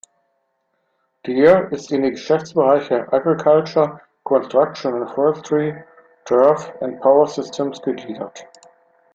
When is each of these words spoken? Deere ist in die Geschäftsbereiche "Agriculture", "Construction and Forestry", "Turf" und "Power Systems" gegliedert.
Deere 1.27 1.69
ist 1.71 1.91
in 1.91 2.01
die 2.01 2.09
Geschäftsbereiche 2.09 3.13
"Agriculture", 3.13 4.01
"Construction 4.23 4.95
and 4.95 5.11
Forestry", 5.11 5.75
"Turf" 6.25 6.73
und 6.79 6.99
"Power 7.01 7.27
Systems" 7.27 7.79
gegliedert. 7.83 8.47